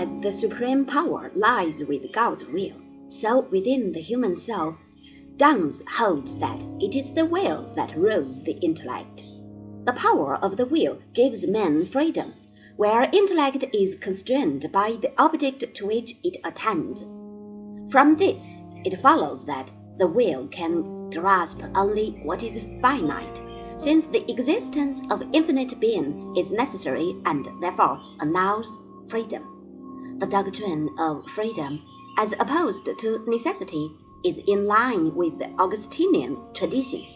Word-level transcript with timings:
as 0.00 0.16
the 0.20 0.32
supreme 0.32 0.84
power 0.84 1.32
lies 1.34 1.82
with 1.84 2.12
God's 2.12 2.46
will, 2.46 2.76
so 3.08 3.40
within 3.50 3.90
the 3.90 4.00
human 4.00 4.36
soul, 4.36 4.76
Duns 5.36 5.82
holds 5.90 6.38
that 6.38 6.64
it 6.78 6.94
is 6.94 7.10
the 7.10 7.24
will 7.26 7.72
that 7.74 7.96
rules 7.96 8.40
the 8.44 8.56
intellect. 8.60 9.24
The 9.86 9.94
power 9.94 10.36
of 10.36 10.56
the 10.56 10.66
will 10.66 10.98
gives 11.14 11.48
man 11.48 11.84
freedom, 11.84 12.32
where 12.76 13.10
intellect 13.12 13.64
is 13.74 13.96
constrained 13.96 14.70
by 14.70 14.92
the 15.02 15.10
object 15.20 15.74
to 15.74 15.86
which 15.88 16.14
it 16.22 16.36
attends. 16.44 17.04
From 17.90 18.14
this, 18.14 18.62
it 18.84 19.00
follows 19.00 19.44
that 19.46 19.72
the 19.98 20.06
will 20.06 20.46
can 20.46 21.10
grasp 21.10 21.60
only 21.74 22.20
what 22.22 22.44
is 22.44 22.64
finite, 22.80 23.42
since 23.78 24.06
the 24.06 24.30
existence 24.30 25.02
of 25.10 25.24
infinite 25.32 25.80
being 25.80 26.36
is 26.36 26.52
necessary 26.52 27.16
and 27.24 27.48
therefore 27.60 28.00
annuls 28.20 28.78
freedom. 29.08 29.57
The 30.18 30.26
doctrine 30.26 30.98
of 30.98 31.26
freedom, 31.26 31.80
as 32.16 32.32
opposed 32.40 32.86
to 32.86 33.24
necessity, 33.28 33.92
is 34.24 34.40
in 34.48 34.66
line 34.66 35.14
with 35.14 35.38
the 35.38 35.48
Augustinian 35.60 36.36
tradition. 36.54 37.06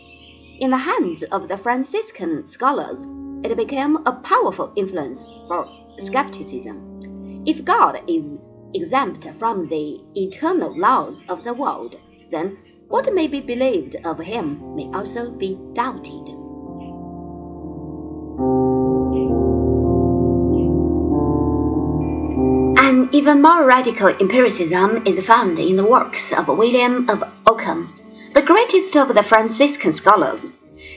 In 0.60 0.70
the 0.70 0.76
hands 0.76 1.24
of 1.24 1.48
the 1.48 1.58
Franciscan 1.58 2.46
scholars, 2.46 3.02
it 3.42 3.56
became 3.56 3.96
a 4.06 4.12
powerful 4.12 4.72
influence 4.76 5.24
for 5.48 5.68
skepticism. 5.98 7.42
If 7.44 7.64
God 7.64 8.00
is 8.06 8.38
exempt 8.72 9.28
from 9.36 9.66
the 9.66 10.00
eternal 10.14 10.78
laws 10.78 11.24
of 11.28 11.42
the 11.42 11.54
world, 11.54 11.96
then 12.30 12.56
what 12.86 13.12
may 13.12 13.26
be 13.26 13.40
believed 13.40 13.96
of 14.04 14.20
him 14.20 14.76
may 14.76 14.88
also 14.94 15.32
be 15.32 15.58
doubted. 15.72 16.31
Even 23.12 23.42
more 23.42 23.66
radical 23.66 24.08
empiricism 24.08 25.06
is 25.06 25.22
found 25.26 25.58
in 25.58 25.76
the 25.76 25.84
works 25.84 26.32
of 26.32 26.48
William 26.48 27.10
of 27.10 27.22
Ockham, 27.46 27.94
the 28.32 28.40
greatest 28.40 28.96
of 28.96 29.14
the 29.14 29.22
Franciscan 29.22 29.92
scholars. 29.92 30.46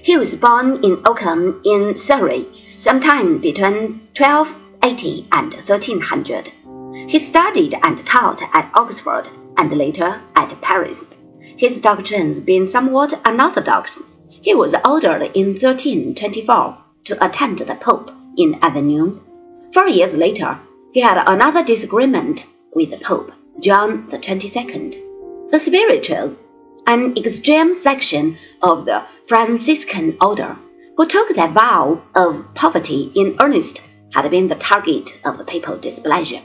He 0.01 0.15
was 0.15 0.33
born 0.35 0.81
in 0.81 1.01
Ockham 1.05 1.61
in 1.65 1.97
Surrey, 1.97 2.47
sometime 2.77 3.39
between 3.39 4.07
1280 4.17 5.27
and 5.33 5.53
1300. 5.55 6.53
He 7.09 7.19
studied 7.19 7.77
and 7.83 7.97
taught 8.05 8.41
at 8.53 8.71
Oxford 8.73 9.27
and 9.57 9.69
later 9.73 10.21
at 10.37 10.61
Paris, 10.61 11.03
his 11.57 11.81
doctrines 11.81 12.39
being 12.39 12.65
somewhat 12.65 13.19
unorthodox. 13.25 14.01
He 14.29 14.55
was 14.55 14.73
ordered 14.85 15.31
in 15.35 15.47
1324 15.47 16.77
to 17.05 17.25
attend 17.25 17.57
the 17.59 17.75
Pope 17.75 18.09
in 18.37 18.57
Avignon. 18.61 19.19
Four 19.73 19.89
years 19.89 20.15
later, 20.15 20.57
he 20.95 21.01
had 21.01 21.21
another 21.27 21.61
disagreement 21.61 22.45
with 22.73 22.89
the 22.89 22.97
Pope, 22.97 23.29
John 23.59 24.09
XXII. 24.09 24.91
The 25.51 25.59
spirituals, 25.59 26.39
an 26.87 27.17
extreme 27.17 27.75
section 27.75 28.37
of 28.61 28.85
the 28.85 29.03
Franciscan 29.27 30.15
order, 30.21 30.55
who 30.95 31.05
took 31.05 31.35
their 31.35 31.49
vow 31.49 32.01
of 32.15 32.45
poverty 32.53 33.11
in 33.13 33.35
earnest, 33.41 33.81
had 34.13 34.31
been 34.31 34.47
the 34.47 34.55
target 34.55 35.19
of 35.25 35.37
the 35.37 35.43
papal 35.43 35.75
displeasure. 35.75 36.39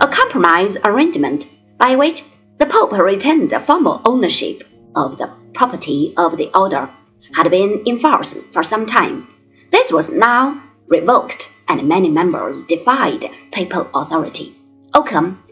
A 0.00 0.08
compromise 0.08 0.78
arrangement 0.82 1.46
by 1.76 1.96
which 1.96 2.24
the 2.56 2.64
Pope 2.64 2.92
retained 2.92 3.52
formal 3.66 4.00
ownership 4.06 4.66
of 4.96 5.18
the 5.18 5.30
property 5.52 6.14
of 6.16 6.38
the 6.38 6.50
order 6.58 6.88
had 7.34 7.50
been 7.50 7.82
in 7.84 8.00
force 8.00 8.32
for 8.54 8.64
some 8.64 8.86
time. 8.86 9.28
This 9.70 9.92
was 9.92 10.08
now 10.08 10.62
revoked 10.86 11.51
and 11.72 11.88
many 11.88 12.10
members 12.10 12.64
defied 12.64 13.30
papal 13.50 13.88
authority. 13.94 14.54
Occam, 14.92 15.42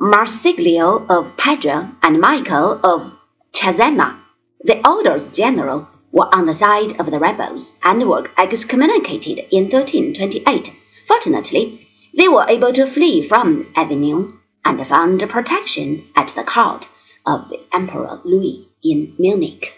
Marsiglio 0.00 1.06
of 1.08 1.36
Padua, 1.36 1.92
and 2.02 2.20
Michael 2.20 2.80
of 2.82 3.12
Cesena, 3.52 4.18
the 4.64 4.84
orders 4.84 5.28
general, 5.28 5.86
were 6.10 6.28
on 6.34 6.46
the 6.46 6.54
side 6.54 6.98
of 6.98 7.08
the 7.12 7.20
rebels 7.20 7.70
and 7.84 8.08
were 8.08 8.28
excommunicated 8.36 9.38
in 9.52 9.70
1328. 9.70 10.74
Fortunately, 11.06 11.86
they 12.18 12.26
were 12.26 12.46
able 12.48 12.72
to 12.72 12.86
flee 12.86 13.22
from 13.22 13.72
Avignon 13.76 14.40
and 14.64 14.84
found 14.88 15.20
protection 15.28 16.04
at 16.16 16.28
the 16.28 16.42
court 16.42 16.88
of 17.24 17.48
the 17.48 17.60
Emperor 17.72 18.20
Louis 18.24 18.68
in 18.82 19.14
Munich. 19.20 19.71